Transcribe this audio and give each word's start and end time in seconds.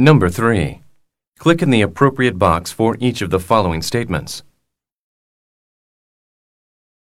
Number 0.00 0.28
3. 0.28 0.80
Click 1.38 1.62
in 1.62 1.70
the 1.70 1.82
appropriate 1.82 2.36
box 2.36 2.72
for 2.72 2.96
each 2.98 3.22
of 3.22 3.30
the 3.30 3.38
following 3.38 3.80
statements. 3.80 4.42